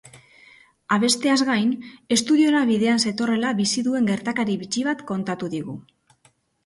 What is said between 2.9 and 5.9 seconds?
zetorrela bizi duen gertakari bitxi bat kontatu digu.